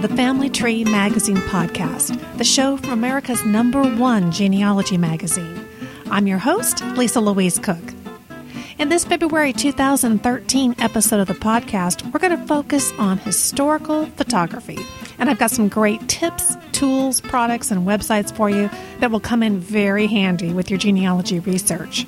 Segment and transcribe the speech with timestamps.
[0.00, 5.66] to the Family Tree Magazine podcast, the show from America's number one genealogy magazine.
[6.08, 7.94] I'm your host, Lisa Louise Cooke.
[8.78, 14.78] In this February 2013 episode of the podcast, we're going to focus on historical photography.
[15.18, 18.70] And I've got some great tips, tools, products, and websites for you
[19.00, 22.06] that will come in very handy with your genealogy research.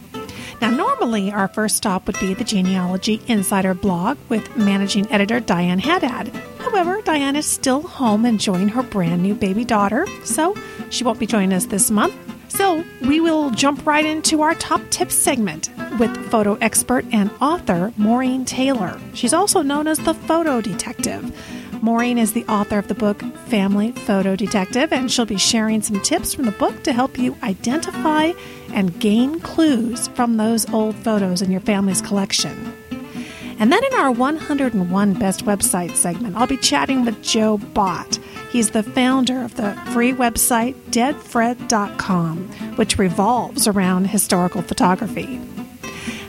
[0.61, 5.81] Now, normally our first stop would be the Genealogy Insider blog with managing editor Diane
[5.81, 6.31] Haddad.
[6.63, 10.55] However, Diane is still home enjoying her brand new baby daughter, so
[10.91, 12.15] she won't be joining us this month.
[12.49, 17.93] So, we will jump right into our top tips segment with photo expert and author
[17.97, 19.01] Maureen Taylor.
[19.15, 21.35] She's also known as the Photo Detective.
[21.83, 26.01] Maureen is the author of the book Family Photo Detective, and she'll be sharing some
[26.01, 28.33] tips from the book to help you identify
[28.73, 32.80] and gain clues from those old photos in your family's collection.
[33.61, 38.19] And then in our 101 Best Website segment, I'll be chatting with Joe Bott.
[38.51, 45.39] He's the founder of the free website deadfred.com, which revolves around historical photography.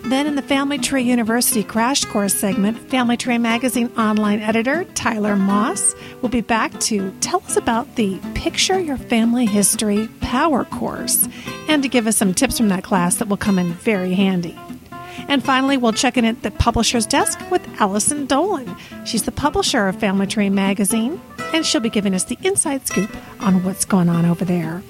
[0.04, 5.38] Then, in the Family Tree University Crash Course segment, Family Tree Magazine online editor Tyler
[5.38, 11.30] Moss will be back to tell us about the Picture Your Family History Power Course
[11.70, 14.60] and to give us some tips from that class that will come in very handy.
[15.28, 18.76] And finally, we'll check in at the publisher's desk with Allison Dolan.
[19.06, 21.22] She's the publisher of Family Tree Magazine,
[21.54, 24.82] and she'll be giving us the inside scoop on what's going on over there.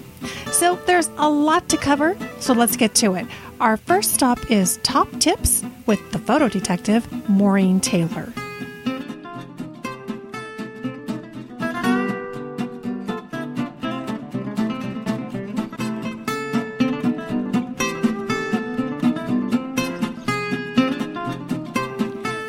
[0.52, 3.26] So there's a lot to cover, so let's get to it.
[3.60, 8.34] Our first stop is Top Tips with the photo detective, Maureen Taylor.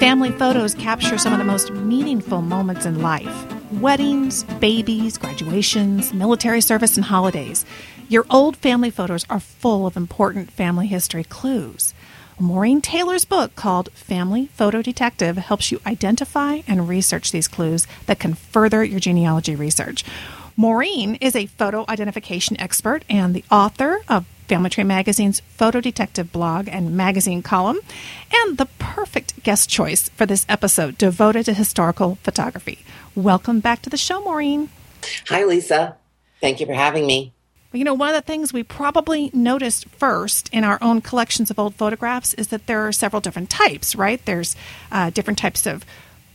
[0.03, 3.47] Family photos capture some of the most meaningful moments in life
[3.81, 7.65] weddings, babies, graduations, military service, and holidays.
[8.09, 11.95] Your old family photos are full of important family history clues.
[12.41, 18.19] Maureen Taylor's book called Family Photo Detective helps you identify and research these clues that
[18.19, 20.05] can further your genealogy research.
[20.57, 26.33] Maureen is a photo identification expert and the author of Family Tree Magazine's Photo Detective
[26.33, 27.79] blog and magazine column,
[28.33, 32.85] and the perfect guest choice for this episode devoted to historical photography.
[33.15, 34.69] Welcome back to the show, Maureen.
[35.29, 35.97] Hi, Lisa.
[36.41, 37.33] Thank you for having me.
[37.73, 41.59] You know, one of the things we probably noticed first in our own collections of
[41.59, 44.23] old photographs is that there are several different types, right?
[44.25, 44.55] There's
[44.91, 45.85] uh, different types of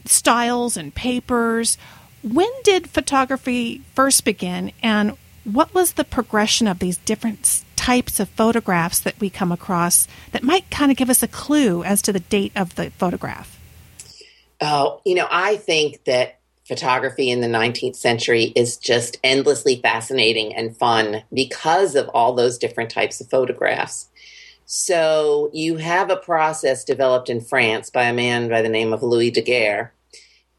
[0.06, 1.78] styles and papers.
[2.24, 8.27] When did photography first begin, and what was the progression of these different types of
[8.27, 12.11] photographs that we come across that might kind of give us a clue as to
[12.11, 13.57] the date of the photograph?
[14.59, 20.53] Oh, you know, I think that photography in the 19th century is just endlessly fascinating
[20.53, 24.09] and fun because of all those different types of photographs.
[24.65, 29.01] So you have a process developed in France by a man by the name of
[29.01, 29.93] Louis Daguerre,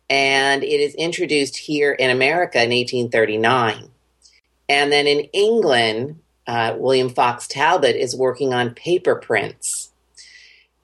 [0.09, 3.91] and it is introduced here in America in 1839.
[4.71, 9.91] And then in England, uh, William Fox Talbot is working on paper prints.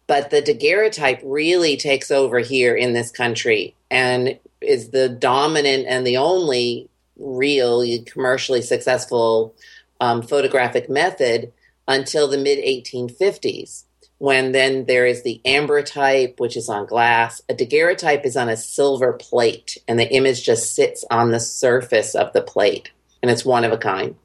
[0.06, 6.06] But the daguerreotype really takes over here in this country and is the dominant and
[6.06, 9.54] the only real commercially successful
[10.00, 11.52] um, photographic method
[11.88, 13.84] until the mid 1850s
[14.18, 18.56] when then there is the ambrotype which is on glass a daguerreotype is on a
[18.56, 22.90] silver plate and the image just sits on the surface of the plate
[23.22, 24.16] and it's one of a kind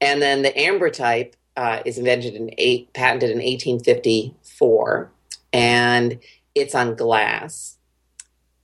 [0.00, 5.10] and then the ambrotype uh, is invented in eight, patented in 1854
[5.52, 6.18] and
[6.54, 7.76] it's on glass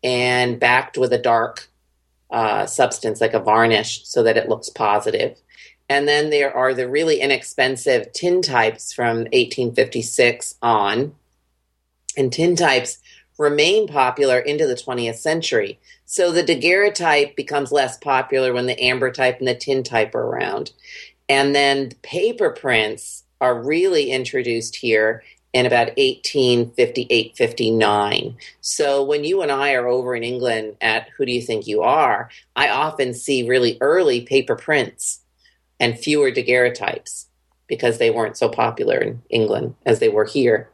[0.02, 1.68] and backed with a dark
[2.30, 5.38] uh, substance like a varnish so that it looks positive.
[5.88, 11.14] And then there are the really inexpensive tintypes from 1856 on.
[12.16, 12.98] And tintypes
[13.38, 15.78] remain popular into the 20th century.
[16.04, 20.72] So the daguerreotype becomes less popular when the ambrotype and the tintype are around.
[21.28, 25.22] And then paper prints are really introduced here
[25.52, 28.36] in about 1858 59.
[28.60, 31.82] So when you and I are over in England at Who Do You Think You
[31.82, 35.20] Are, I often see really early paper prints
[35.78, 37.26] and fewer daguerreotypes
[37.68, 40.68] because they weren't so popular in England as they were here.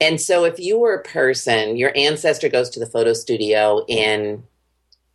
[0.00, 4.44] And so if you were a person, your ancestor goes to the photo studio in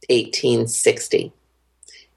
[0.09, 1.33] 1860.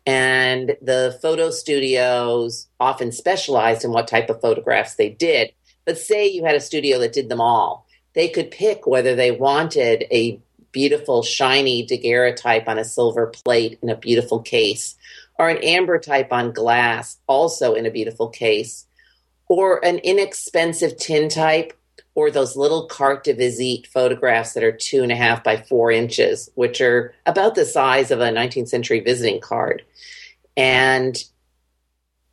[0.06, 5.52] And the photo studios often specialized in what type of photographs they did.
[5.84, 9.30] But say you had a studio that did them all, they could pick whether they
[9.30, 10.40] wanted a
[10.72, 14.96] beautiful, shiny daguerreotype on a silver plate in a beautiful case,
[15.38, 18.86] or an ambrotype on glass, also in a beautiful case,
[19.48, 21.72] or an inexpensive tintype,
[22.14, 25.90] or those little carte de visite photographs that are two and a half by four
[25.90, 29.82] inches, which are about the size of a 19th century visiting card.
[30.56, 31.22] And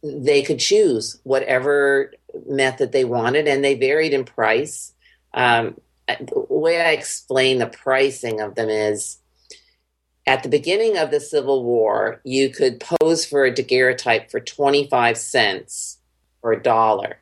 [0.04, 2.14] they could choose whatever
[2.48, 4.94] method they wanted, and they varied in price.
[5.34, 9.18] Um, the way I explain the pricing of them is
[10.28, 15.18] at the beginning of the Civil War, you could pose for a daguerreotype for 25
[15.18, 15.98] cents
[16.44, 17.21] or a dollar.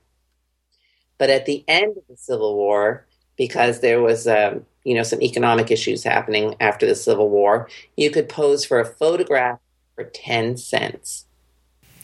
[1.20, 3.06] But at the end of the Civil War,
[3.38, 8.10] because there was um, you know some economic issues happening after the Civil War, you
[8.10, 9.60] could pose for a photograph
[9.96, 11.26] for 10 cents.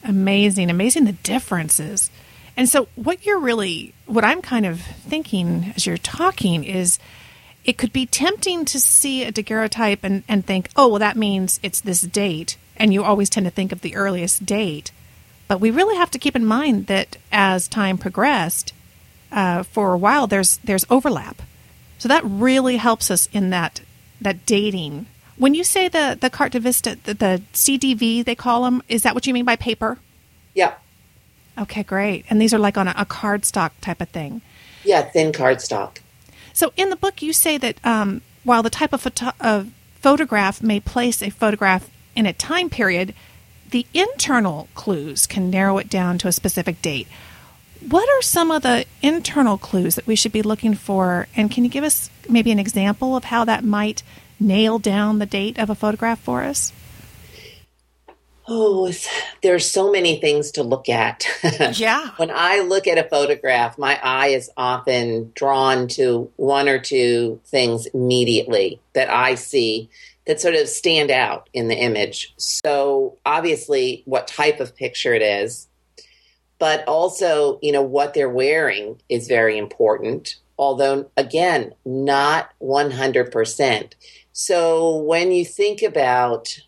[0.04, 2.10] Amazing, amazing the differences.
[2.56, 6.98] And so, what you're really, what I'm kind of thinking as you're talking is
[7.64, 11.58] it could be tempting to see a daguerreotype and, and think, oh, well, that means
[11.62, 12.56] it's this date.
[12.76, 14.92] And you always tend to think of the earliest date.
[15.48, 18.72] But we really have to keep in mind that as time progressed,
[19.32, 21.42] uh, for a while, there's there's overlap.
[21.98, 23.80] So that really helps us in that
[24.20, 25.06] that dating.
[25.36, 29.02] When you say the the carte de vista, the, the CDV they call them, is
[29.02, 29.98] that what you mean by paper?
[30.54, 30.74] Yeah.
[31.58, 32.24] Okay, great.
[32.28, 34.42] And these are like on a, a cardstock type of thing.
[34.84, 35.98] Yeah, thin cardstock.
[36.52, 39.70] So in the book, you say that um, while the type of, photo- of
[40.00, 43.14] photograph may place a photograph in a time period,
[43.70, 47.08] the internal clues can narrow it down to a specific date.
[47.88, 51.28] What are some of the internal clues that we should be looking for?
[51.36, 54.02] And can you give us maybe an example of how that might
[54.40, 56.72] nail down the date of a photograph for us?
[58.48, 58.92] Oh,
[59.42, 61.26] there's so many things to look at.
[61.74, 62.10] Yeah.
[62.16, 67.40] when I look at a photograph, my eye is often drawn to one or two
[67.46, 69.90] things immediately that I see
[70.26, 72.34] that sort of stand out in the image.
[72.36, 75.68] So, obviously, what type of picture it is,
[76.58, 83.92] but also, you know, what they're wearing is very important, although, again, not 100%.
[84.32, 86.58] So, when you think about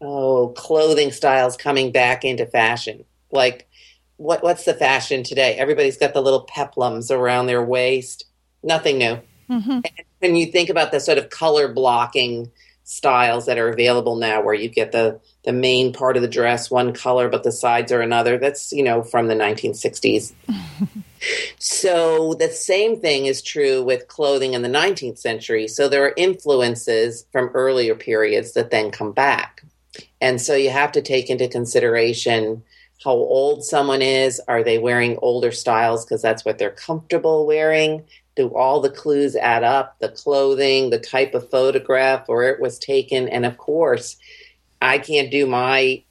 [0.00, 3.04] oh, clothing styles coming back into fashion.
[3.30, 3.68] Like,
[4.16, 5.54] what what's the fashion today?
[5.54, 8.26] Everybody's got the little peplums around their waist.
[8.62, 9.20] Nothing new.
[9.48, 9.80] Mm-hmm.
[10.20, 12.52] when you think about the sort of color blocking
[12.84, 16.70] styles that are available now, where you get the the main part of the dress
[16.70, 18.38] one color, but the sides are another.
[18.38, 20.32] That's you know from the 1960s.
[21.58, 25.68] so the same thing is true with clothing in the 19th century.
[25.68, 29.62] So there are influences from earlier periods that then come back.
[30.20, 32.62] And so you have to take into consideration
[33.02, 34.40] how old someone is.
[34.46, 38.04] Are they wearing older styles because that's what they're comfortable wearing?
[38.36, 39.98] Do all the clues add up?
[39.98, 43.28] The clothing, the type of photograph, where it was taken.
[43.28, 44.16] And of course,
[44.80, 46.02] I can't do my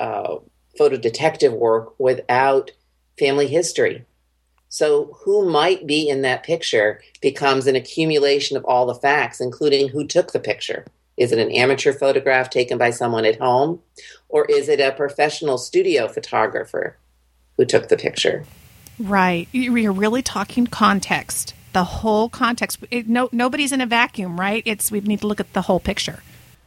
[0.00, 0.36] uh,
[0.76, 2.70] photo detective work without
[3.18, 4.04] family history.
[4.68, 9.88] So, who might be in that picture becomes an accumulation of all the facts, including
[9.88, 10.84] who took the picture.
[11.16, 13.80] Is it an amateur photograph taken by someone at home?
[14.28, 16.98] Or is it a professional studio photographer
[17.56, 18.44] who took the picture?
[18.98, 19.48] Right.
[19.52, 22.78] You're really talking context, the whole context.
[22.90, 24.62] It, no, nobody's in a vacuum, right?
[24.66, 26.22] It's we need to look at the whole picture.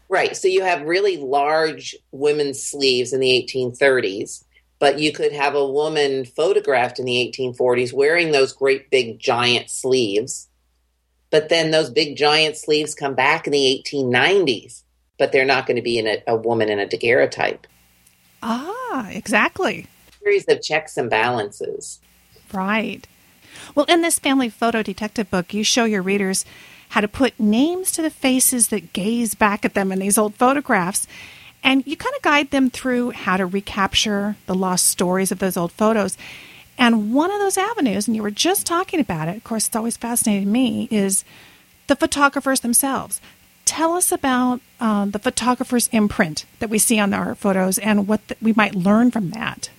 [0.10, 0.36] Right.
[0.36, 4.44] So you have really large women's sleeves in the 1830s,
[4.80, 9.70] but you could have a woman photographed in the 1840s wearing those great big giant
[9.70, 10.50] sleeves
[11.30, 14.84] but then those big giant sleeves come back in the 1890s,
[15.18, 17.68] but they're not going to be in a, a woman in a daguerreotype.
[18.42, 19.88] Ah, exactly.
[20.24, 22.00] series of checks and balances.
[22.52, 23.08] Right.
[23.76, 26.46] Well, in this family photo detective book, you show your readers
[26.90, 30.36] how to put names to the faces that gaze back at them in these old
[30.36, 31.08] photographs.
[31.64, 35.58] And you kind of guide them through how to recapture the lost stories of those
[35.58, 36.18] old photos.
[36.78, 39.76] And one of those avenues, and you were just talking about it, of course, it's
[39.76, 41.26] always fascinated me, is
[41.88, 43.20] the photographers themselves.
[43.66, 48.28] Tell us about uh, the photographer's imprint that we see on our photos and what
[48.30, 49.70] the, we might learn from that.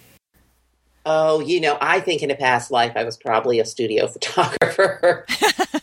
[1.07, 5.27] Oh, you know, I think in a past life I was probably a studio photographer.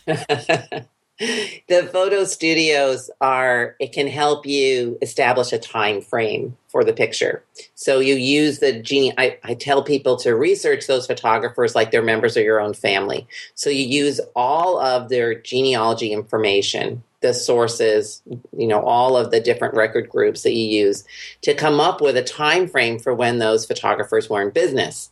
[1.68, 7.42] the photo studios are it can help you establish a time frame for the picture.
[7.74, 12.02] So you use the gene I, I tell people to research those photographers like they're
[12.02, 13.26] members of your own family.
[13.56, 18.22] So you use all of their genealogy information the sources
[18.56, 21.02] you know all of the different record groups that you use
[21.42, 25.10] to come up with a time frame for when those photographers were in business.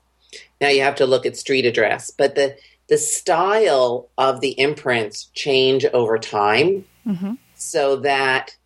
[0.60, 2.56] Now you have to look at street address but the
[2.88, 6.85] the style of the imprints change over time.
[7.07, 7.35] Mm-hmm.
[7.55, 8.57] so that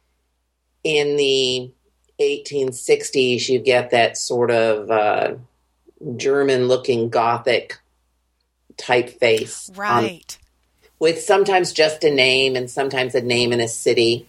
[0.83, 1.71] in the
[2.19, 5.35] 1860s you get that sort of uh,
[6.17, 7.79] German looking Gothic
[8.77, 9.77] typeface.
[9.77, 10.39] Right.
[10.39, 10.47] Um,
[10.99, 14.29] with sometimes just a name and sometimes a name in a city.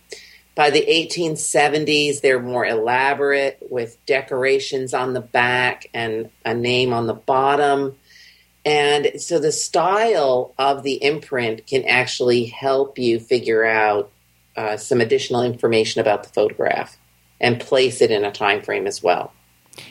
[0.56, 7.08] By the 1870s, they're more elaborate with decorations on the back and a name on
[7.08, 7.98] the bottom.
[8.66, 14.12] And so the style of the imprint can actually help you figure out
[14.56, 16.98] uh, some additional information about the photograph
[17.40, 19.34] and place it in a time frame as well.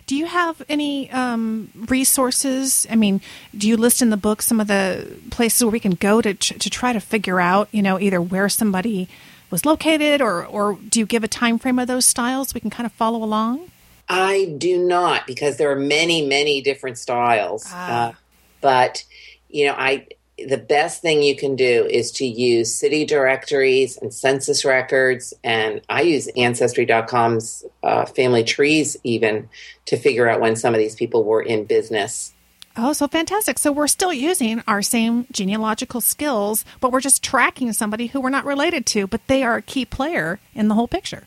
[0.07, 2.87] Do you have any um, resources?
[2.91, 3.21] I mean,
[3.57, 6.35] do you list in the book some of the places where we can go to
[6.35, 9.09] to try to figure out, you know, either where somebody
[9.51, 12.71] was located, or or do you give a time frame of those styles we can
[12.71, 13.71] kind of follow along?
[14.09, 17.65] I do not because there are many, many different styles.
[17.69, 18.09] Ah.
[18.09, 18.13] Uh,
[18.61, 19.05] but
[19.49, 20.07] you know, I
[20.47, 25.83] the best thing you can do is to use city directories and census records, and
[25.89, 29.49] I use Ancestry.com's uh, family trees even
[29.87, 32.33] to figure out when some of these people were in business.
[32.77, 33.59] Oh, so fantastic.
[33.59, 38.31] So we're still using our same genealogical skills, but we're just tracking somebody who we're
[38.31, 41.27] not related to, but they are a key player in the whole picture.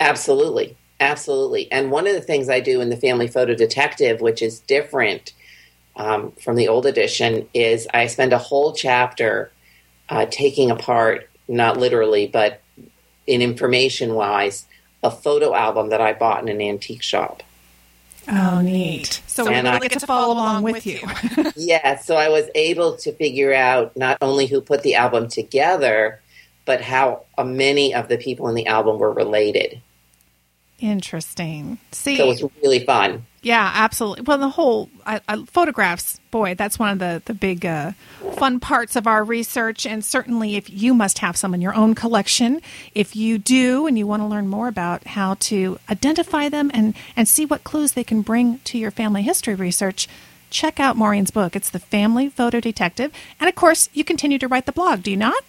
[0.00, 0.76] Absolutely.
[0.98, 1.70] Absolutely.
[1.70, 5.32] And one of the things I do in the Family Photo Detective, which is different
[5.96, 9.50] um, from the old edition is I spend a whole chapter
[10.08, 12.60] uh, taking apart, not literally, but
[13.26, 14.66] in information wise,
[15.02, 17.42] a photo album that I bought in an antique shop.
[18.28, 19.22] Oh, neat.
[19.26, 21.00] So we really I, get to follow along with you.
[21.56, 26.20] yeah, so I was able to figure out not only who put the album together,
[26.64, 29.80] but how uh, many of the people in the album were related.
[30.78, 31.78] Interesting.
[31.92, 33.24] See, so it was really fun.
[33.40, 34.24] Yeah, absolutely.
[34.24, 37.92] Well, the whole I, I, photographs, boy, that's one of the the big uh,
[38.36, 39.86] fun parts of our research.
[39.86, 42.60] And certainly, if you must have some in your own collection,
[42.94, 46.94] if you do, and you want to learn more about how to identify them and
[47.16, 50.08] and see what clues they can bring to your family history research,
[50.50, 51.56] check out Maureen's book.
[51.56, 55.04] It's the Family Photo Detective, and of course, you continue to write the blog.
[55.04, 55.42] Do you not?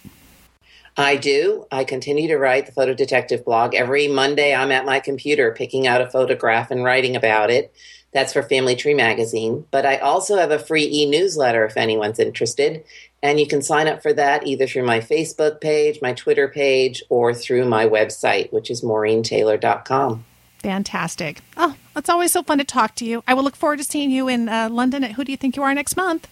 [0.98, 1.64] I do.
[1.70, 3.72] I continue to write the Photo Detective blog.
[3.72, 7.72] Every Monday, I'm at my computer picking out a photograph and writing about it.
[8.12, 9.64] That's for Family Tree Magazine.
[9.70, 12.82] But I also have a free e newsletter if anyone's interested.
[13.22, 17.02] And you can sign up for that either through my Facebook page, my Twitter page,
[17.08, 20.24] or through my website, which is maureentaylor.com.
[20.58, 21.42] Fantastic.
[21.56, 23.22] Oh, it's always so fun to talk to you.
[23.28, 25.54] I will look forward to seeing you in uh, London at Who Do You Think
[25.54, 26.26] You Are next month.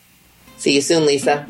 [0.57, 1.47] See you soon, Lisa.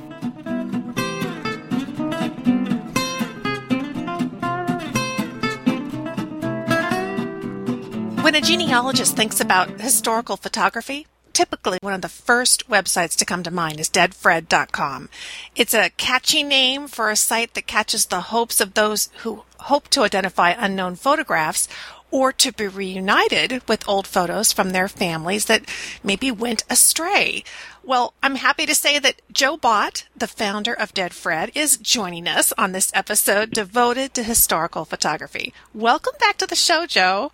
[8.36, 13.50] A genealogist thinks about historical photography, typically one of the first websites to come to
[13.50, 15.08] mind is deadfred.com.
[15.54, 19.88] It's a catchy name for a site that catches the hopes of those who hope
[19.88, 21.66] to identify unknown photographs
[22.10, 25.64] or to be reunited with old photos from their families that
[26.04, 27.42] maybe went astray.
[27.82, 32.28] Well, I'm happy to say that Joe Bott, the founder of Dead Fred, is joining
[32.28, 35.54] us on this episode devoted to historical photography.
[35.72, 37.32] Welcome back to the show, Joe.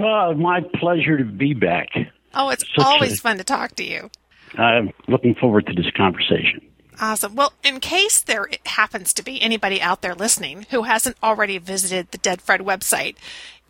[0.00, 1.88] Well, my pleasure to be back.
[2.32, 4.10] Oh, it's Such always a, fun to talk to you.
[4.56, 6.62] I'm looking forward to this conversation.
[6.98, 7.34] Awesome.
[7.34, 12.10] Well, in case there happens to be anybody out there listening who hasn't already visited
[12.10, 13.16] the Dead Fred website,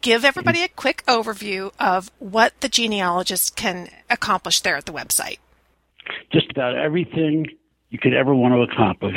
[0.03, 5.39] give everybody a quick overview of what the genealogist can accomplish there at the website.
[6.33, 7.47] Just about everything
[7.91, 9.17] you could ever want to accomplish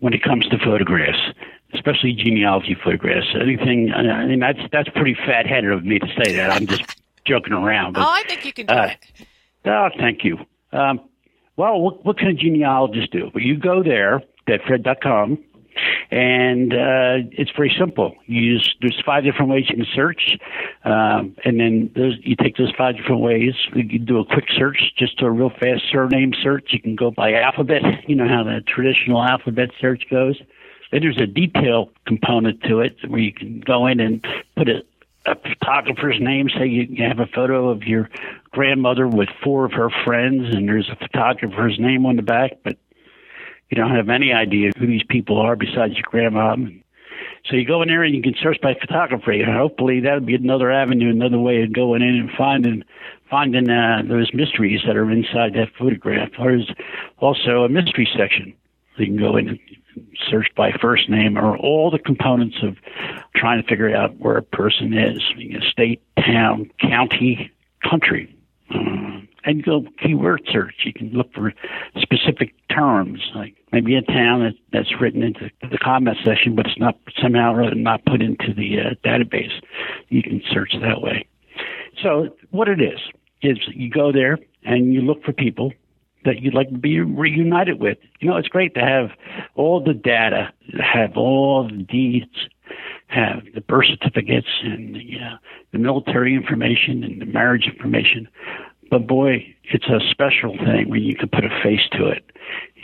[0.00, 1.32] when it comes to photographs
[1.74, 3.26] especially genealogy photographs.
[3.40, 3.92] Anything?
[3.92, 6.50] I mean, that's that's pretty fat-headed of me to say that.
[6.50, 6.84] I'm just
[7.26, 7.94] joking around.
[7.94, 9.26] But, oh, I think you can do uh, it.
[9.66, 10.38] Oh, thank you.
[10.72, 11.00] Um,
[11.56, 13.30] well, what, what can a genealogist do?
[13.34, 15.38] Well, you go there, deadfred.com,
[16.10, 18.14] and uh, it's very simple.
[18.26, 20.38] You use there's five different ways you can search,
[20.84, 23.54] um, and then those, you take those five different ways.
[23.74, 26.68] You can do a quick search, just a real fast surname search.
[26.70, 27.82] You can go by alphabet.
[28.06, 30.40] You know how the traditional alphabet search goes.
[30.90, 34.24] Then there's a detail component to it where you can go in and
[34.56, 34.82] put a,
[35.26, 36.48] a photographer's name.
[36.48, 38.08] Say you, have a photo of your
[38.52, 42.76] grandmother with four of her friends, and there's a photographer's name on the back, but
[43.70, 46.56] you don't have any idea who these people are besides your grandma.
[47.46, 50.34] So you go in there and you can search by photography, and hopefully that'll be
[50.34, 52.84] another avenue, another way of going in and finding
[53.30, 56.30] finding uh, those mysteries that are inside that photograph.
[56.38, 56.70] There's
[57.18, 58.54] also a mystery section.
[58.96, 59.58] So you can go in and
[60.30, 62.76] search by first name or all the components of
[63.34, 67.50] trying to figure out where a person is, you know, state, town, county,
[67.88, 68.32] country.
[68.74, 70.74] Uh, and go keyword search.
[70.84, 71.54] You can look for
[71.98, 76.78] specific terms, like maybe a town that, that's written into the comment section, but it's
[76.78, 79.52] not somehow or not put into the uh, database.
[80.08, 81.26] You can search that way.
[82.02, 82.98] So what it is
[83.40, 85.72] is you go there and you look for people
[86.26, 87.98] that you'd like to be reunited with.
[88.20, 89.10] You know, it's great to have
[89.54, 92.48] all the data, have all the deeds,
[93.06, 95.36] have the birth certificates and the, uh,
[95.72, 98.28] the military information and the marriage information.
[98.90, 102.24] But boy, it's a special thing when you can put a face to it.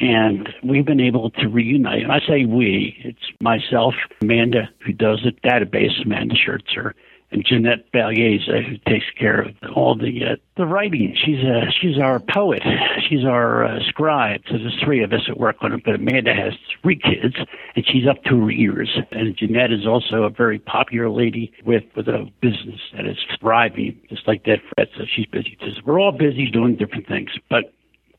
[0.00, 2.02] And we've been able to reunite.
[2.02, 6.94] And I say we, it's myself, Amanda, who does the database, Amanda Schertzer,
[7.32, 11.16] and Jeanette Bagliese, who takes care of all the uh, the writing.
[11.16, 12.62] She's uh, she's our poet.
[13.08, 14.42] She's our uh, scribe.
[14.50, 15.82] So there's three of us that work on it.
[15.84, 17.34] But Amanda has three kids,
[17.74, 18.98] and she's up to her ears.
[19.10, 24.00] And Jeanette is also a very popular lady with with a business that is thriving,
[24.08, 24.88] just like Dead Fred.
[24.96, 25.56] So she's busy.
[25.60, 27.30] So we're all busy doing different things.
[27.48, 27.72] But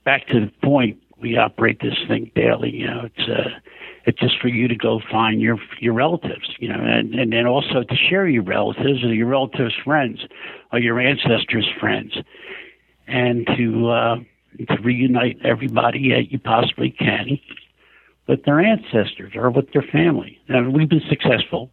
[0.03, 2.71] back to the point, we operate this thing daily.
[2.71, 3.49] You know, it's uh,
[4.05, 7.47] it's just for you to go find your your relatives, you know, and and then
[7.47, 10.19] also to share your relatives or your relatives' friends
[10.71, 12.13] or your ancestors' friends,
[13.07, 14.15] and to uh,
[14.67, 17.39] to reunite everybody that you possibly can
[18.27, 20.39] with their ancestors or with their family.
[20.47, 21.71] And we've been successful.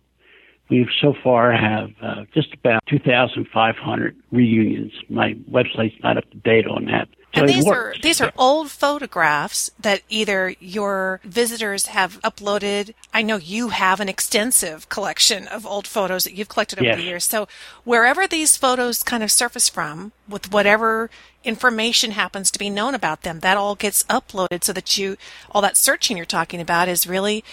[0.68, 4.92] We've so far have uh, just about 2,500 reunions.
[5.08, 7.08] My website's not up to date on that,
[7.40, 12.94] and these are these are old photographs that either your visitors have uploaded.
[13.12, 16.96] I know you have an extensive collection of old photos that you've collected over yes.
[16.96, 17.24] the years.
[17.24, 17.48] So
[17.84, 21.10] wherever these photos kind of surface from, with whatever
[21.44, 25.16] information happens to be known about them, that all gets uploaded so that you
[25.50, 27.44] all that searching you're talking about is really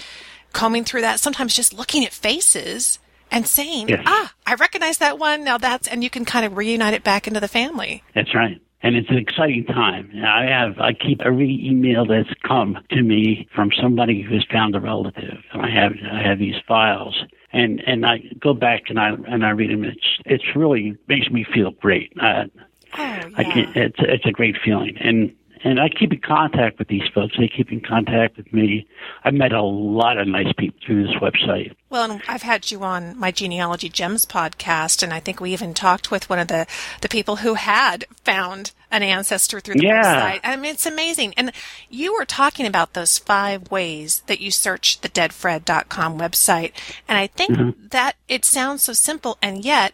[0.54, 1.20] combing through that.
[1.20, 4.04] Sometimes just looking at faces and saying, yes.
[4.06, 7.28] "Ah, I recognize that one." Now that's and you can kind of reunite it back
[7.28, 8.04] into the family.
[8.14, 10.12] That's right and it's an exciting time.
[10.24, 14.76] I have I keep every email that's come to me from somebody who has found
[14.76, 19.00] a relative, and I have I have these files, and and I go back and
[19.00, 19.84] I and I read them.
[19.84, 22.14] It's it's really makes me feel great.
[22.20, 23.30] Uh, oh, yeah.
[23.36, 27.08] I can, it's it's a great feeling, and and I keep in contact with these
[27.14, 27.36] folks.
[27.38, 28.88] They keep in contact with me.
[29.24, 31.76] I've met a lot of nice people through this website.
[31.90, 35.74] Well, and I've had you on my Genealogy Gems podcast, and I think we even
[35.74, 36.68] talked with one of the,
[37.02, 40.02] the people who had found an ancestor through the yeah.
[40.04, 40.40] website.
[40.44, 41.34] I mean, it's amazing.
[41.36, 41.52] And
[41.90, 46.72] you were talking about those five ways that you search the deadfred.com website.
[47.08, 47.88] And I think mm-hmm.
[47.90, 49.94] that it sounds so simple, and yet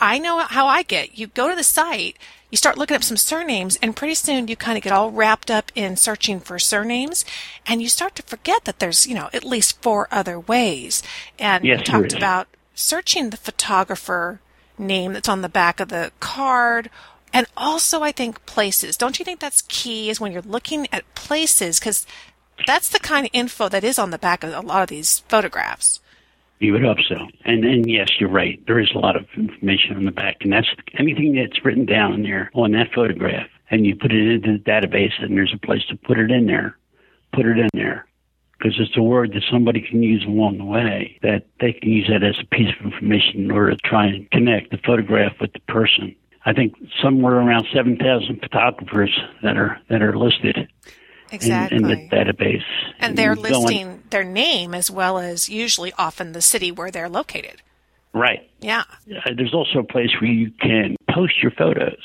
[0.00, 1.18] I know how I get.
[1.18, 2.16] You go to the site,
[2.50, 5.50] you start looking up some surnames, and pretty soon you kind of get all wrapped
[5.50, 7.24] up in searching for surnames,
[7.66, 11.02] and you start to forget that there's, you know, at least four other ways.
[11.38, 14.40] And yes, you talked about searching the photographer
[14.78, 16.90] name that's on the back of the card.
[17.32, 18.96] And also, I think places.
[18.96, 20.10] Don't you think that's key?
[20.10, 22.06] Is when you're looking at places, because
[22.66, 25.20] that's the kind of info that is on the back of a lot of these
[25.28, 26.00] photographs.
[26.60, 27.16] You would hope so.
[27.44, 28.62] And and yes, you're right.
[28.66, 30.68] There is a lot of information on the back, and that's
[30.98, 35.22] anything that's written down there on that photograph, and you put it into the database,
[35.22, 36.76] and there's a place to put it in there.
[37.32, 38.06] Put it in there
[38.58, 42.08] because it's a word that somebody can use along the way that they can use
[42.08, 45.52] that as a piece of information in order to try and connect the photograph with
[45.54, 46.14] the person.
[46.44, 50.68] I think somewhere around 7,000 photographers that are that are listed
[51.32, 51.78] exactly.
[51.78, 52.64] in, in, the database.
[52.98, 57.62] And they're listing their name as well as usually often the city where they're located.
[58.12, 58.50] Right.
[58.60, 58.82] Yeah.
[59.08, 62.00] Uh, there's also a place where you can post your photos.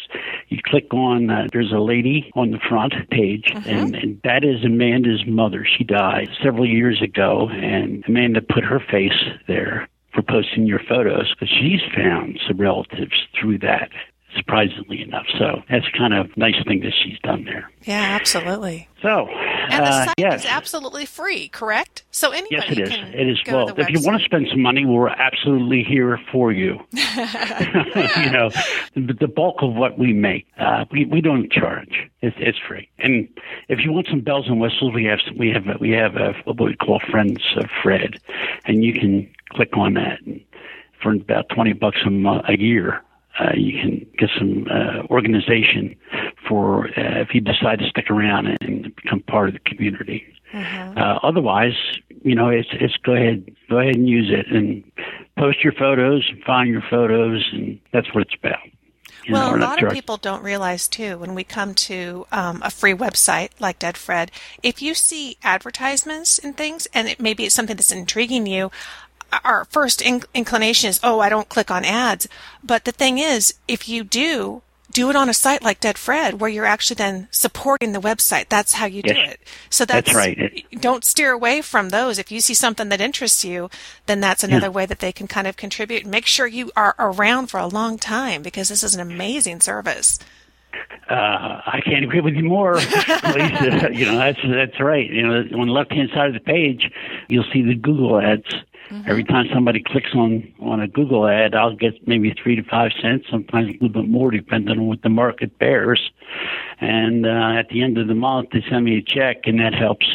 [0.49, 3.69] You click on, uh, there's a lady on the front page, mm-hmm.
[3.69, 5.65] and, and that is Amanda's mother.
[5.65, 11.33] She died several years ago, and Amanda put her face there for posting your photos
[11.33, 13.89] because she's found some relatives through that
[14.36, 15.26] surprisingly enough.
[15.38, 17.69] So that's kind of nice thing that she's done there.
[17.84, 18.88] Yeah, absolutely.
[19.02, 20.39] So, and the uh, site yes.
[20.41, 22.04] is absolutely free, correct?
[22.12, 22.89] So anybody yes, it is.
[22.89, 23.39] Can it is.
[23.48, 26.80] Well, if you want to spend some money, we're absolutely here for you.
[26.91, 28.50] you know,
[28.95, 32.10] the, the, bulk of what we make, uh, we we don't charge.
[32.21, 32.89] It's, it's free.
[33.00, 33.28] And
[33.69, 36.60] if you want some bells and whistles, we have we have we have a, what
[36.60, 38.19] we call Friends of Fred,
[38.65, 40.21] and you can click on that.
[40.21, 40.43] And
[41.02, 43.04] for about twenty bucks a, month, a year,
[43.39, 45.95] uh, you can get some uh, organization
[46.48, 50.26] for uh, if you decide to stick around and become part of the community.
[50.54, 50.98] Mm-hmm.
[50.98, 51.74] Uh, otherwise,
[52.24, 54.84] you know, it's it's go ahead go ahead and use it and
[55.38, 58.60] post your photos and find your photos, and that's what it's about.
[59.26, 62.62] You well, know, a lot of people don't realize too when we come to um,
[62.63, 67.43] a free website like Dead Fred, if you see advertisements and things, and it, maybe
[67.43, 68.69] it's something that's intriguing you,
[69.43, 72.28] our first inclination is, oh, I don't click on ads.
[72.63, 76.39] But the thing is, if you do do it on a site like Dead Fred
[76.39, 78.48] where you're actually then supporting the website.
[78.48, 79.15] That's how you Yes.
[79.15, 79.39] do it.
[79.69, 80.65] So that's, That's right.
[80.80, 82.17] Don't steer away from those.
[82.17, 83.69] If you see something that interests you,
[84.06, 86.06] then that's another way that they can kind of contribute.
[86.06, 90.17] Make sure you are around for a long time because this is an amazing service.
[91.10, 92.76] Uh, I can't agree with you more.
[92.76, 93.89] Lisa.
[93.93, 95.10] you know, that's that's right.
[95.10, 96.89] You know, on the left hand side of the page,
[97.28, 98.45] you'll see the Google ads.
[99.08, 102.91] Every time somebody clicks on on a Google ad, I'll get maybe three to five
[103.02, 106.12] cents, sometimes a little bit more, depending on what the market bears.
[106.80, 109.74] And uh, at the end of the month, they send me a check, and that
[109.74, 110.06] helps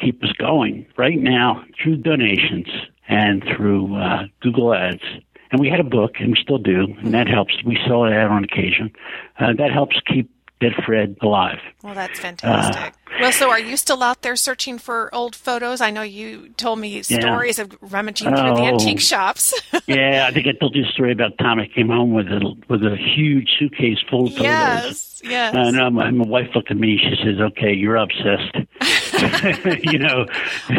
[0.00, 0.86] keep us going.
[0.96, 2.68] Right now, through donations
[3.08, 5.02] and through uh, Google ads.
[5.50, 7.62] And we had a book, and we still do, and that helps.
[7.64, 8.92] We sell it out on occasion.
[9.38, 11.58] Uh, that helps keep Dead Fred alive.
[11.82, 12.94] Well, that's fantastic.
[13.20, 15.80] Well, so are you still out there searching for old photos?
[15.80, 18.64] I know you told me stories of rummaging through the Oh.
[18.66, 19.54] antique shops.
[19.86, 22.40] yeah, I think I told you a story about time I came home with a
[22.68, 24.44] with a huge suitcase full of photos.
[24.44, 25.54] yes, yes.
[25.56, 26.98] And uh, my, wife looked at me.
[26.98, 28.56] She says, "Okay, you're obsessed."
[29.84, 30.26] you know,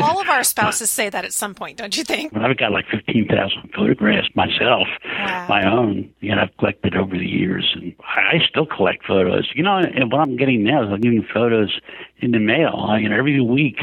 [0.01, 2.35] All of our spouses say that at some point, don't you think?
[2.35, 5.45] I've got like fifteen thousand photographs myself, Wow.
[5.49, 6.09] my own.
[6.19, 9.49] You know, I've collected over the years, and I I still collect photos.
[9.55, 11.79] You know, and what I'm getting now is I'm getting photos
[12.25, 12.85] in the mail.
[12.89, 13.77] I, you know, every week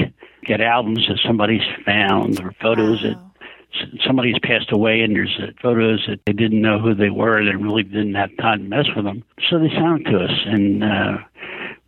[0.45, 3.31] get albums that somebody's found or photos that Wow.
[3.81, 7.39] s- somebody's passed away and there's uh, photos that they didn't know who they were
[7.39, 9.23] and they really didn't have time to mess with them.
[9.49, 11.19] So they sent them to us and uh,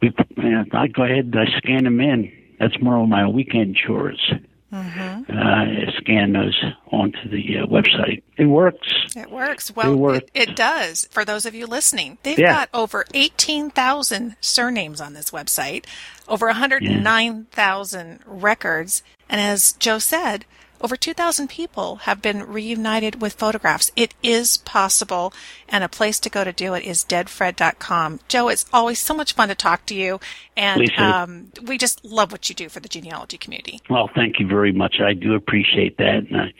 [0.00, 2.30] we, uh, I go ahead and I scan them in.
[2.60, 4.32] That's more of my weekend chores.
[4.72, 5.30] Mm-hmm.
[5.30, 8.22] Uh, scan those onto the uh, website.
[8.36, 8.88] It works.
[9.14, 9.74] It works.
[9.74, 10.24] Well, work.
[10.34, 11.06] It, it does.
[11.10, 12.52] For those of you listening, they've Yeah.
[12.52, 15.84] got over 18,000 surnames on this website,
[16.26, 19.02] over 109,000 records.
[19.28, 20.44] And as Joe said,
[20.80, 23.90] over 2,000 people have been reunited with photographs.
[23.96, 25.32] It is possible,
[25.68, 28.20] and a place to go to do it is deadfred.com.
[28.28, 30.20] Joe, it's always so much fun to talk to you,
[30.56, 33.80] and um, we just love what you do for the genealogy community.
[33.88, 34.96] Well, thank you very much.
[35.00, 36.52] I do appreciate that, and I,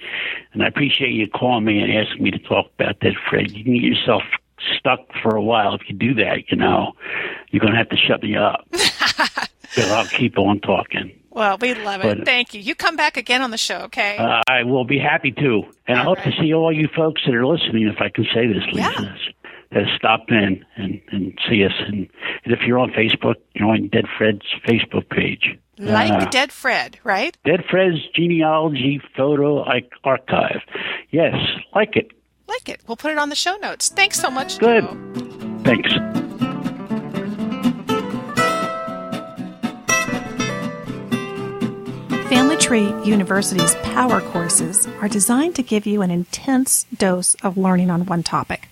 [0.53, 3.50] and I appreciate you calling me and asking me to talk about Dead Fred.
[3.50, 4.22] You can get yourself
[4.79, 6.50] stuck for a while if you do that.
[6.50, 6.92] You know,
[7.50, 8.66] you're going to have to shut me up.
[8.70, 11.12] but I'll keep on talking.
[11.35, 12.18] Well, we love it.
[12.18, 12.61] But- Thank you.
[12.61, 14.16] You come back again on the show, okay?
[14.16, 16.33] Uh, I will be happy to, and I hope right.
[16.33, 19.14] to see all you folks that are listening, if I can say this, Lisa, Yeah.
[19.73, 21.73] that stop in and, and see us.
[21.87, 22.09] And,
[22.44, 25.59] and if you're on Facebook, join Dead Fred's Facebook page.
[25.77, 27.37] like Uh, Dead Fred, right?
[27.44, 29.64] Dead Fred's Genealogy Photo
[30.05, 30.61] Archive.
[31.11, 31.35] Yes,
[31.75, 32.12] like it.
[32.47, 32.81] Like it.
[32.87, 33.88] We'll put it on the show notes.
[33.88, 34.59] Thanks so much.
[34.59, 34.85] Good.
[34.85, 35.61] Joe.
[35.64, 35.92] Thanks.
[42.35, 47.90] Family Tree University's power courses are designed to give you an intense dose of learning
[47.90, 48.68] on one topic.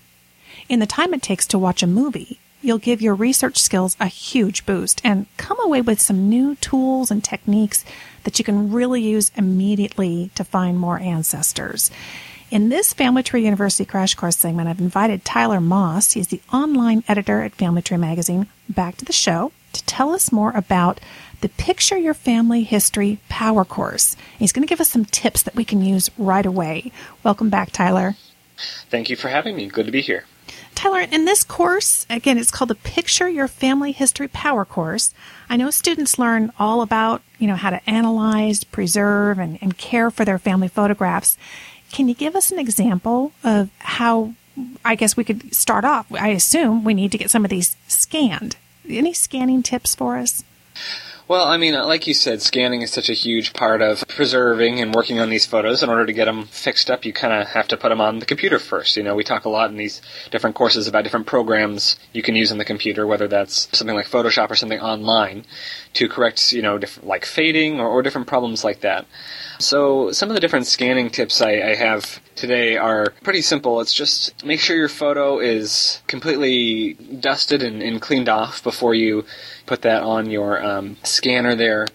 [0.69, 4.07] In the time it takes to watch a movie, you'll give your research skills a
[4.07, 7.85] huge boost and come away with some new tools and techniques
[8.25, 11.89] that you can really use immediately to find more ancestors.
[12.51, 17.05] In this Family Tree University Crash Course segment, I've invited Tyler Moss, he's the online
[17.07, 21.01] editor at Family Tree Magazine, back to the show to tell us more about
[21.43, 24.17] the Picture Your Family History Power Course.
[24.39, 26.93] He's going to give us some tips that we can use right away.
[27.25, 28.15] Welcome back, Tyler.
[28.89, 29.67] Thank you for having me.
[29.67, 30.25] Good to be here.
[30.77, 35.13] Tyler, in this course, again, it's called the Picture Your Family History Power Course.
[35.51, 40.13] I know students learn all about, you know, how to analyze, preserve, and, and care
[40.13, 41.37] for their family photographs.
[41.91, 44.35] Can you give us an example of how,
[44.85, 46.07] I guess we could start off?
[46.13, 48.55] I assume we need to get some of these scanned.
[48.89, 50.45] Any scanning tips for us?
[51.33, 54.95] Well, I mean, like you said, scanning is such a huge part of preserving and
[54.95, 55.83] working on these photos.
[55.83, 58.19] In order to get them fixed up, you kind of have to put them on
[58.19, 58.99] the computer first.
[58.99, 62.37] You know, we talk a lot in these different courses about different programs you can
[62.37, 65.47] use on the computer, whether that's something like Photoshop or something online,
[65.95, 69.07] to correct, you know, different, like fading or, or different problems like that.
[69.59, 73.81] So some of the different scanning tips I, I have today are pretty simple.
[73.81, 79.25] It's just make sure your photo is completely dusted and, and cleaned off before you
[79.67, 81.87] put that on your um, scanner there.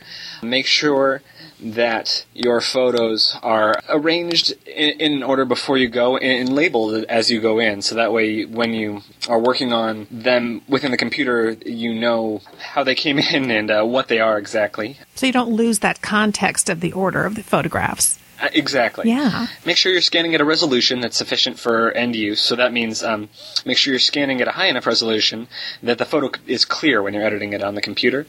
[0.41, 1.21] Make sure
[1.59, 7.31] that your photos are arranged in, in order before you go and, and labeled as
[7.31, 7.81] you go in.
[7.81, 12.41] So that way, when you are working on them within the computer, you know
[12.73, 14.97] how they came in and uh, what they are exactly.
[15.15, 18.19] So you don't lose that context of the order of the photographs.
[18.39, 19.09] Uh, exactly.
[19.09, 19.47] Yeah.
[19.65, 22.39] Make sure you're scanning at a resolution that's sufficient for end use.
[22.39, 23.29] So that means um,
[23.65, 25.47] make sure you're scanning at a high enough resolution
[25.81, 28.27] that the photo is clear when you're editing it on the computer.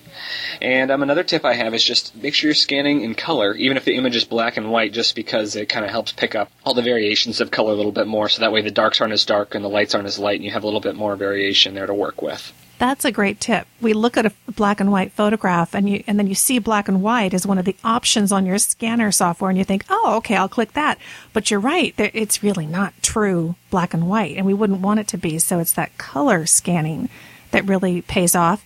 [0.62, 3.76] And um, another tip I have is just make sure you're scanning in color, even
[3.76, 6.50] if the image is black and white, just because it kind of helps pick up
[6.64, 8.28] all the variations of color a little bit more.
[8.28, 10.44] So that way the darks aren't as dark and the lights aren't as light, and
[10.44, 12.52] you have a little bit more variation there to work with.
[12.78, 13.66] That's a great tip.
[13.80, 16.88] We look at a black and white photograph and you and then you see black
[16.88, 20.14] and white as one of the options on your scanner software and you think, "Oh,
[20.18, 20.98] okay, I'll click that."
[21.32, 25.08] But you're right, it's really not true black and white and we wouldn't want it
[25.08, 25.38] to be.
[25.40, 27.08] So it's that color scanning
[27.50, 28.64] that really pays off.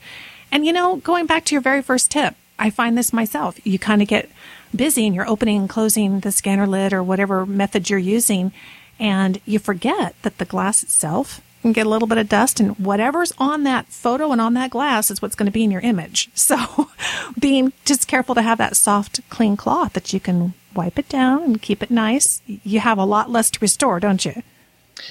[0.51, 3.59] And you know, going back to your very first tip, I find this myself.
[3.65, 4.29] You kind of get
[4.77, 8.53] busy and you're opening and closing the scanner lid or whatever method you're using
[8.99, 12.79] and you forget that the glass itself can get a little bit of dust and
[12.79, 15.81] whatever's on that photo and on that glass is what's going to be in your
[15.81, 16.31] image.
[16.43, 16.91] So
[17.39, 21.43] being just careful to have that soft, clean cloth that you can wipe it down
[21.45, 22.43] and keep it nice.
[22.47, 24.43] You have a lot less to restore, don't you?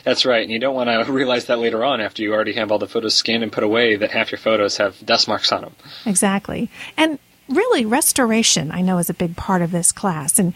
[0.04, 2.72] That's right, and you don't want to realize that later on after you already have
[2.72, 5.62] all the photos scanned and put away that half your photos have dust marks on
[5.62, 5.76] them.
[6.06, 6.70] Exactly.
[6.98, 7.18] And
[7.50, 10.38] really, restoration, I know, is a big part of this class.
[10.40, 10.54] And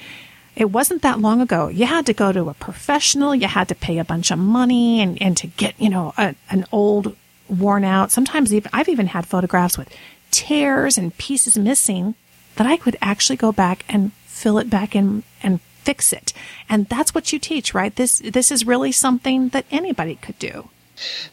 [0.55, 1.67] it wasn't that long ago.
[1.67, 5.01] You had to go to a professional, you had to pay a bunch of money
[5.01, 7.15] and, and to get, you know, a, an old,
[7.47, 9.93] worn out, sometimes even, I've even had photographs with
[10.31, 12.15] tears and pieces missing
[12.55, 16.33] that I could actually go back and fill it back in and fix it.
[16.67, 17.95] And that's what you teach, right?
[17.95, 20.69] This, this is really something that anybody could do.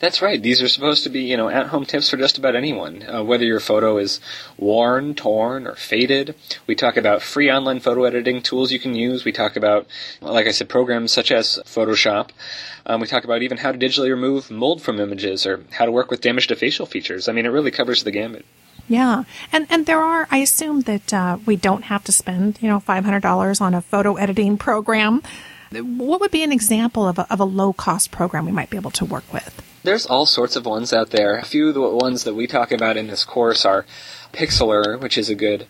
[0.00, 0.42] That's right.
[0.42, 3.08] These are supposed to be, you know, at-home tips for just about anyone.
[3.08, 4.20] Uh, whether your photo is
[4.56, 6.34] worn, torn, or faded.
[6.66, 9.24] We talk about free online photo editing tools you can use.
[9.24, 9.86] We talk about,
[10.20, 12.30] like I said, programs such as Photoshop.
[12.86, 15.92] Um, we talk about even how to digitally remove mold from images or how to
[15.92, 17.28] work with damage to facial features.
[17.28, 18.44] I mean, it really covers the gamut.
[18.88, 20.26] Yeah, and and there are.
[20.30, 23.74] I assume that uh, we don't have to spend you know five hundred dollars on
[23.74, 25.22] a photo editing program.
[25.80, 28.76] What would be an example of a, of a low cost program we might be
[28.76, 29.62] able to work with?
[29.84, 31.36] There's all sorts of ones out there.
[31.38, 33.84] A few of the ones that we talk about in this course are
[34.32, 35.66] Pixlr, which is a good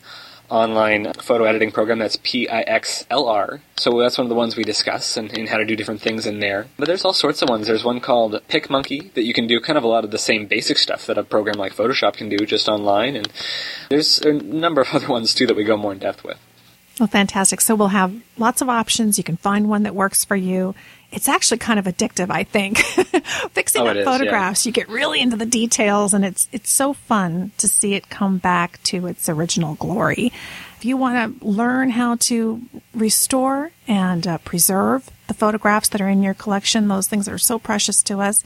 [0.51, 1.99] online photo editing program.
[1.99, 3.63] That's P-I-X-L-R.
[3.77, 6.27] So that's one of the ones we discuss and, and how to do different things
[6.27, 6.67] in there.
[6.77, 7.67] But there's all sorts of ones.
[7.67, 10.47] There's one called PicMonkey that you can do kind of a lot of the same
[10.47, 13.17] basic stuff that a program like Photoshop can do just online.
[13.17, 13.33] And
[13.89, 16.39] there's a number of other ones too that we go more in depth with.
[17.01, 17.61] Well, fantastic.
[17.61, 19.17] So we'll have lots of options.
[19.19, 20.75] You can find one that works for you.
[21.11, 22.79] It's actually kind of addictive, I think.
[23.53, 24.13] Fixing Oh, up is, yeah.
[24.13, 28.09] photographs, you get really into the details and it's it's so fun to see it
[28.09, 30.33] come back to its original glory.
[30.79, 32.61] If you want to learn how to
[32.95, 37.39] restore and uh, preserve the photographs that are in your collection, those things that are
[37.39, 38.43] so precious to us,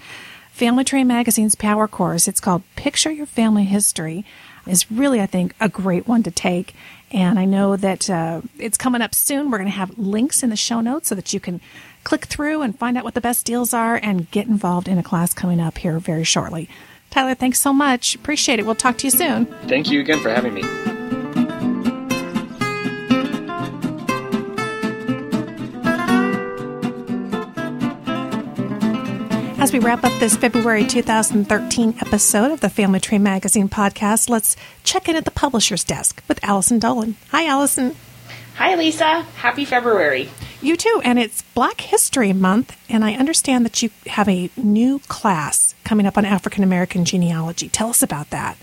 [0.53, 4.25] Family Tree Magazine's Power Course, it's called Picture Your Family History,
[4.67, 6.75] is really, I think, a great one to take.
[7.13, 9.51] And I know that uh, it's coming up soon.
[9.51, 11.61] We're going to have links in the show notes so that you can
[12.05, 15.03] click through and find out what the best deals are and get involved in a
[15.03, 16.69] class coming up here very shortly.
[17.11, 18.15] Tyler, thanks so much.
[18.15, 18.67] Appreciate it.
[18.67, 19.47] We'll talk to you soon.
[19.69, 20.63] Thank you again for having me.
[29.67, 34.55] As we wrap up this February 2013 episode of the Family Tree Magazine podcast, let's
[34.85, 37.17] check in at the publisher's desk with Allison Dolan.
[37.33, 37.97] Hi, Allison.
[38.55, 39.23] Hi, Lisa.
[39.23, 40.29] Happy February.
[40.63, 45.01] You too, and it's Black History Month, and I understand that you have a new
[45.09, 47.69] class coming up on African American genealogy.
[47.69, 48.57] Tell us about that.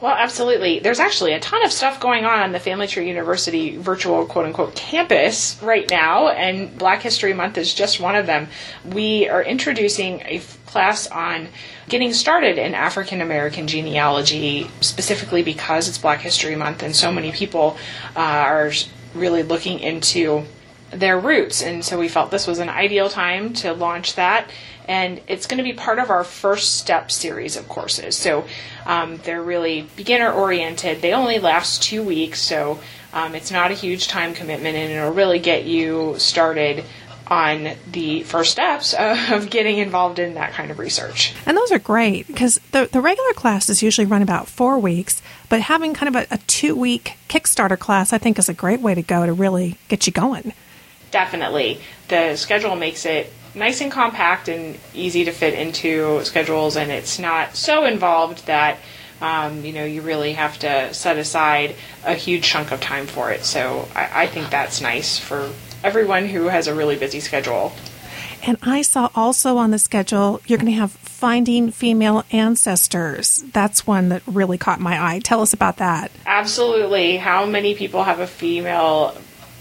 [0.00, 0.78] Well, absolutely.
[0.78, 4.46] There's actually a ton of stuff going on on the Family Tree University virtual quote
[4.46, 8.48] unquote campus right now, and Black History Month is just one of them.
[8.86, 11.48] We are introducing a class on
[11.90, 17.30] getting started in African American genealogy, specifically because it's Black History Month and so many
[17.30, 17.76] people
[18.16, 18.72] uh, are
[19.14, 20.44] really looking into
[20.92, 21.62] their roots.
[21.62, 24.48] And so we felt this was an ideal time to launch that.
[24.90, 28.16] And it's going to be part of our first step series of courses.
[28.16, 28.44] So
[28.84, 31.00] um, they're really beginner oriented.
[31.00, 32.80] They only last two weeks, so
[33.12, 36.84] um, it's not a huge time commitment, and it'll really get you started
[37.28, 41.34] on the first steps of getting involved in that kind of research.
[41.46, 45.60] And those are great because the, the regular classes usually run about four weeks, but
[45.60, 48.96] having kind of a, a two week Kickstarter class, I think, is a great way
[48.96, 50.52] to go to really get you going.
[51.12, 51.80] Definitely.
[52.08, 57.18] The schedule makes it nice and compact and easy to fit into schedules, and it's
[57.18, 58.78] not so involved that
[59.20, 63.30] um, you know you really have to set aside a huge chunk of time for
[63.30, 63.44] it.
[63.44, 65.50] So I, I think that's nice for
[65.82, 67.72] everyone who has a really busy schedule.
[68.42, 73.44] And I saw also on the schedule, you're going to have Finding Female Ancestors.
[73.52, 75.18] That's one that really caught my eye.
[75.18, 76.10] Tell us about that.
[76.24, 77.18] Absolutely.
[77.18, 79.14] How many people have a female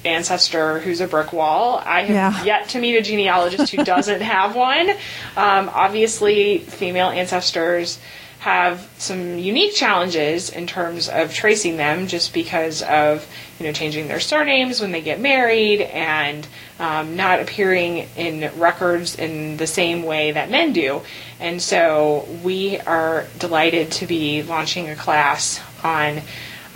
[0.06, 1.82] ancestor who's a brick wall.
[1.86, 2.44] I have Yeah.
[2.44, 4.90] yet to meet a genealogist who doesn't have one.
[5.36, 8.00] Um, obviously, female ancestors
[8.40, 13.28] have some unique challenges in terms of tracing them just because of
[13.60, 16.48] you know changing their surnames when they get married and
[16.80, 21.02] um, not appearing in records in the same way that men do
[21.42, 26.22] and so we are delighted to be launching a class on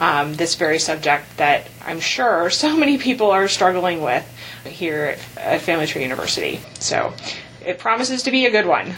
[0.03, 4.27] um, this very subject that i'm sure so many people are struggling with
[4.65, 7.13] here at, family tree university so
[7.65, 8.93] it promises to be a good one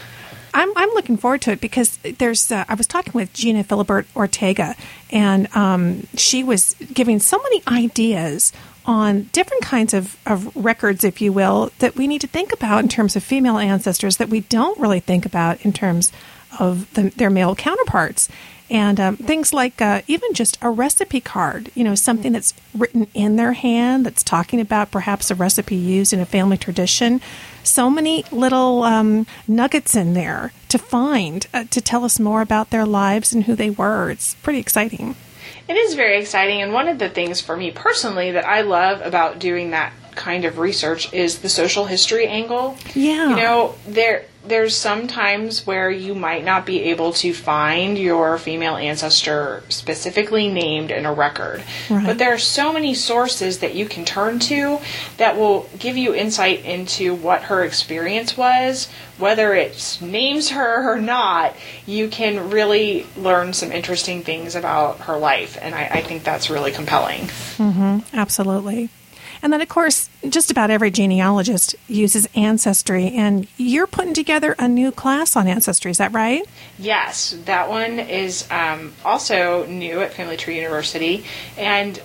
[0.54, 2.50] I'm, I'm looking forward to it because there's.
[2.50, 4.74] Uh, I was talking with Gina Philibert Ortega,
[5.10, 8.54] and um, she was giving so many ideas
[8.86, 12.82] on different kinds of, of records, if you will, that we need to think about
[12.82, 16.10] in terms of female ancestors that we don't really think about in terms
[16.58, 18.28] of the, their male counterparts.
[18.68, 23.06] And um, things like uh, even just a recipe card, you know, something that's written
[23.14, 27.20] in their hand that's talking about perhaps a recipe used in a family tradition.
[27.62, 32.70] So many little um, nuggets in there to find uh, to tell us more about
[32.70, 34.10] their lives and who they were.
[34.10, 35.14] It's pretty exciting.
[35.68, 39.00] It is very exciting, and one of the things for me personally that I love
[39.00, 42.76] about doing that kind of research is the social history angle.
[42.94, 43.30] Yeah.
[43.30, 48.38] You know, there there's some times where you might not be able to find your
[48.38, 51.62] female ancestor specifically named in a record.
[51.90, 52.06] Right.
[52.06, 54.78] But there are so many sources that you can turn to
[55.16, 61.00] that will give you insight into what her experience was, whether it names her or
[61.00, 65.58] not, you can really learn some interesting things about her life.
[65.60, 67.22] And I, I think that's really compelling.
[67.56, 68.16] Mm-hmm.
[68.16, 68.90] Absolutely.
[69.46, 74.66] And then, of course, just about every genealogist uses Ancestry, and you're putting together a
[74.66, 76.42] new class on Ancestry, is that right?
[76.80, 81.24] Yes, that one is um, also new at Family Tree University.
[81.56, 82.02] And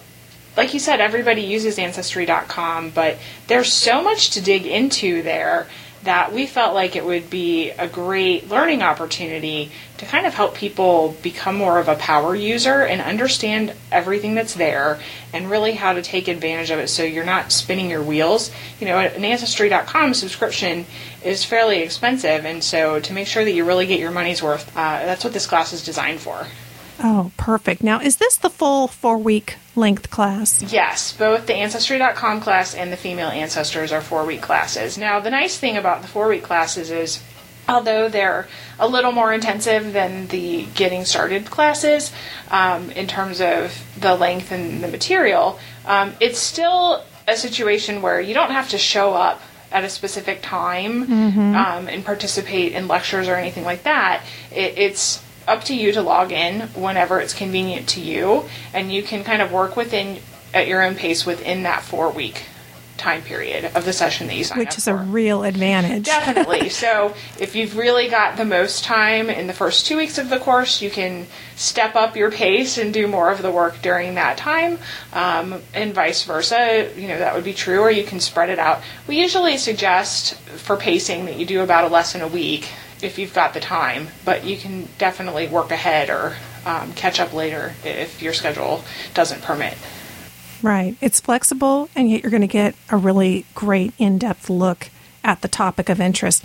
[0.55, 5.65] like you said, everybody uses Ancestry.com, but there's so much to dig into there
[6.03, 10.55] that we felt like it would be a great learning opportunity to kind of help
[10.55, 14.99] people become more of a power user and understand everything that's there
[15.31, 18.49] and really how to take advantage of it so you're not spinning your wheels.
[18.79, 20.85] You know, an Ancestry.com subscription
[21.23, 24.75] is fairly expensive, and so to make sure that you really get your money's worth,
[24.75, 26.47] uh, that's what this class is designed for.
[27.03, 27.83] Oh, perfect.
[27.83, 30.61] Now, is this the full four week length class?
[30.71, 34.97] Yes, both the Ancestry.com class and the Female Ancestors are four week classes.
[34.97, 37.23] Now, the nice thing about the four week classes is,
[37.67, 38.47] although they're
[38.79, 42.11] a little more intensive than the Getting Started classes
[42.49, 48.19] um, in terms of the length and the material, um, it's still a situation where
[48.19, 51.03] you don't have to show up at a specific time
[51.55, 54.21] um, and participate in lectures or anything like that.
[54.51, 59.03] It, it's up to you to log in whenever it's convenient to you, and you
[59.03, 60.19] can kind of work within
[60.53, 62.43] at your own pace within that four week
[63.01, 66.05] time period of the session that you sign up Which is a real advantage.
[66.05, 66.69] Definitely.
[66.83, 70.37] so if you've really got the most time in the first two weeks of the
[70.37, 74.37] course, you can step up your pace and do more of the work during that
[74.37, 74.77] time,
[75.13, 76.91] um, and vice versa.
[76.95, 78.81] You know that would be true, or you can spread it out.
[79.07, 82.69] We usually suggest for pacing that you do about a lesson a week
[83.01, 86.35] if you've got the time, but you can definitely work ahead or
[86.65, 88.83] um, catch up later if your schedule
[89.15, 89.75] doesn't permit.
[90.61, 90.95] Right.
[91.01, 94.89] It's flexible, and yet you're going to get a really great in depth look
[95.23, 96.43] at the topic of interest.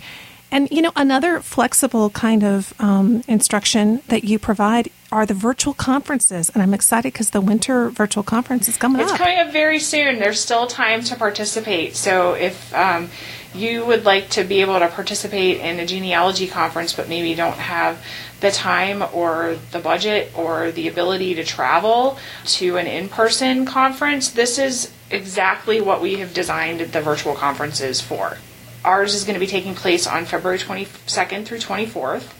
[0.49, 5.73] And, you know, another flexible kind of um, instruction that you provide are the virtual
[5.73, 6.49] conferences.
[6.49, 9.15] And I'm excited because the winter virtual conference is coming It's up.
[9.15, 10.19] It's coming up very soon.
[10.19, 11.95] There's still time to participate.
[11.95, 13.09] So if um,
[13.53, 17.57] you would like to be able to participate in a genealogy conference, but maybe don't
[17.57, 18.03] have
[18.39, 24.31] the time or the budget or the ability to travel to an in person conference,
[24.31, 28.37] this is exactly what we have designed the virtual conferences for.
[28.83, 32.31] Ours is going to be taking place on February 22nd through 24th,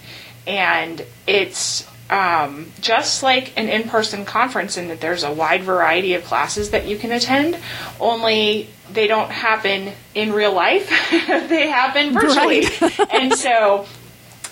[0.45, 6.13] and it's um, just like an in person conference in that there's a wide variety
[6.13, 7.57] of classes that you can attend,
[7.99, 12.65] only they don't happen in real life, they happen virtually.
[13.11, 13.85] and so,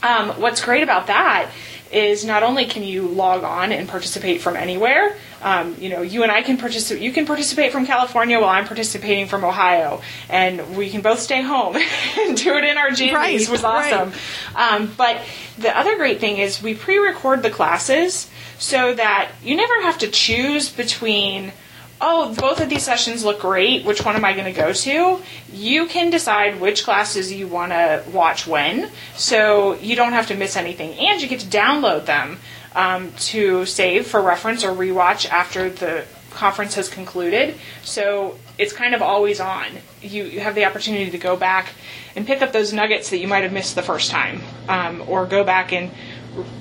[0.03, 1.49] um, what's great about that
[1.91, 6.23] is not only can you log on and participate from anywhere, um, you know, you
[6.23, 7.03] and I can participate.
[7.03, 11.43] You can participate from California while I'm participating from Ohio, and we can both stay
[11.43, 11.75] home
[12.17, 13.13] and do it in our jammies.
[13.13, 13.93] Right, was right.
[13.93, 14.13] awesome.
[14.55, 15.21] Um, but
[15.59, 20.07] the other great thing is we pre-record the classes so that you never have to
[20.07, 21.53] choose between
[22.01, 25.21] oh both of these sessions look great which one am i going to go to
[25.53, 30.35] you can decide which classes you want to watch when so you don't have to
[30.35, 32.37] miss anything and you get to download them
[32.75, 37.55] um, to save for reference or rewatch after the conference has concluded.
[37.83, 39.65] So it's kind of always on.
[40.01, 41.69] You, you have the opportunity to go back
[42.15, 45.25] and pick up those nuggets that you might have missed the first time, um, or
[45.25, 45.91] go back and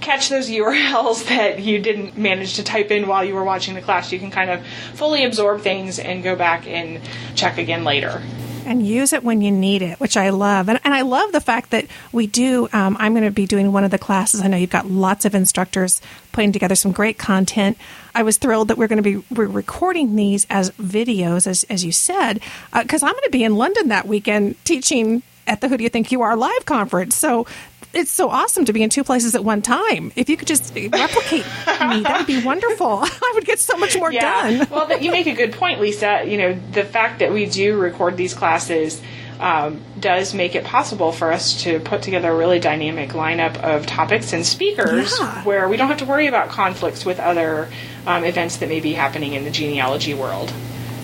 [0.00, 3.82] catch those URLs that you didn't manage to type in while you were watching the
[3.82, 4.12] class.
[4.12, 7.00] You can kind of fully absorb things and go back and
[7.34, 8.22] check again later
[8.64, 10.68] and use it when you need it, which I love.
[10.68, 12.68] And, and I love the fact that we do.
[12.72, 14.40] Um, I'm going to be doing one of the classes.
[14.40, 16.00] I know you've got lots of instructors
[16.32, 17.78] putting together some great content.
[18.14, 21.84] I was thrilled that we're going to be we're recording these as videos, as, as
[21.84, 22.40] you said,
[22.72, 25.84] because uh, I'm going to be in London that weekend teaching at the Who Do
[25.84, 27.14] You Think You Are live conference.
[27.14, 27.46] So
[27.94, 30.12] it's so awesome to be in two places at one time.
[30.16, 33.00] If you could just replicate me, that would be wonderful.
[33.02, 34.20] I would get so much more yeah.
[34.20, 34.68] done.
[34.70, 36.24] well, you make a good point, Lisa.
[36.26, 39.00] You know, the fact that we do record these classes
[39.40, 43.86] um, does make it possible for us to put together a really dynamic lineup of
[43.86, 45.42] topics and speakers yeah.
[45.44, 47.68] where we don't have to worry about conflicts with other
[48.06, 50.52] um, events that may be happening in the genealogy world.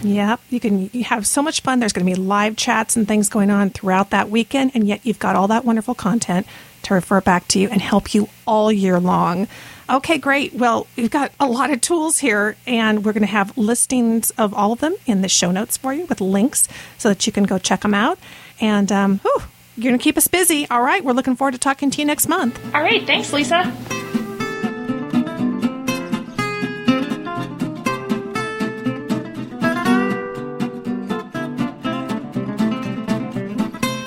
[0.02, 1.78] Yep, you can you have so much fun.
[1.78, 5.00] There's going to be live chats and things going on throughout that weekend, and yet
[5.04, 6.46] you've got all that wonderful content
[6.82, 9.48] to refer back to you and help you all year long.
[9.88, 10.54] Okay, great.
[10.54, 14.54] Well, we've got a lot of tools here, and we're going to have listings of
[14.54, 17.44] all of them in the show notes for you with links so that you can
[17.44, 18.18] go check them out.
[18.60, 19.42] And um, whew,
[19.76, 20.68] you're going to keep us busy.
[20.70, 22.60] All right, we're looking forward to talking to you next month.
[22.72, 23.72] All right, thanks, Lisa.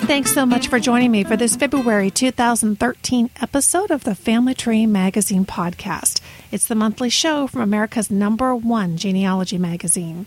[0.05, 4.85] Thanks so much for joining me for this February 2013 episode of the Family Tree
[4.85, 6.19] Magazine podcast.
[6.51, 10.25] It's the monthly show from America's number one genealogy magazine.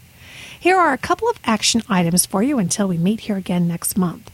[0.58, 3.98] Here are a couple of action items for you until we meet here again next
[3.98, 4.30] month.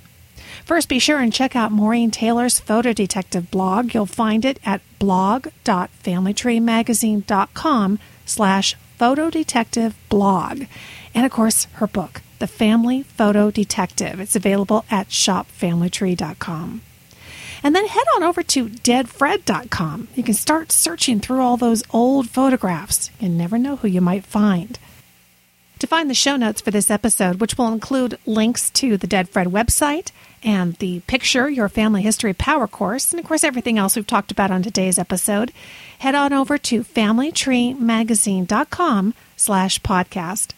[0.64, 3.92] First, be sure and check out Maureen Taylor's Photo Detective blog.
[3.92, 10.62] You'll find it at blog.familytreemagazine.com slash photo detective blog.
[11.14, 14.18] And of course, her book, the Family Photo Detective.
[14.18, 16.82] It's available at shopfamilytree.com.
[17.62, 20.08] And then head on over to deadfred.com.
[20.16, 23.12] You can start searching through all those old photographs.
[23.20, 24.76] You never know who you might find.
[25.78, 29.28] To find the show notes for this episode, which will include links to the Dead
[29.28, 30.10] Fred website
[30.42, 34.32] and the Picture Your Family History Power Course, and of course everything else we've talked
[34.32, 35.52] about on today's episode,
[36.00, 40.54] head on over to familytreemagazine.com slash podcast.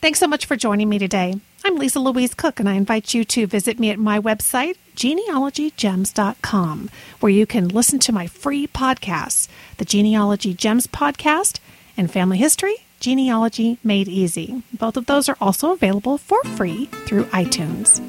[0.00, 1.34] Thanks so much for joining me today.
[1.64, 6.90] I'm Lisa Louise Cooke, and I invite you to visit me at my website, genealogygems.com,
[7.20, 11.60] where you can listen to my free podcasts, the Genealogy Gems podcast
[11.96, 14.62] and Family History, Genealogy Made Easy.
[14.72, 18.00] Both of those are also available for free through iTunes.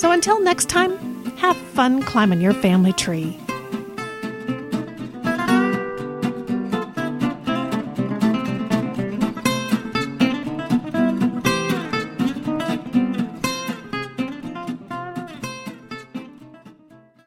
[0.00, 3.38] So until next time, have fun climbing your family tree.